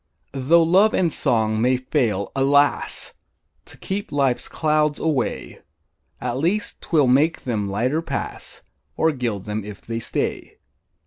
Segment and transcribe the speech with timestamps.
[0.33, 3.13] Tho' love and song may fail, alas!
[3.65, 5.61] To keep life's clouds away,
[6.19, 8.63] At least 'twill make them lighter pass,
[8.97, 10.57] Or gild them if they stay.